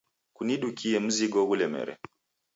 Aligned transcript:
Kunidukie 0.35 0.97
mzigo 1.05 1.39
ghulemere. 1.47 1.93